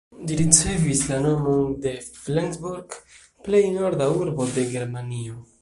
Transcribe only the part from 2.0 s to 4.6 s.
Flensburg, plej norda urbo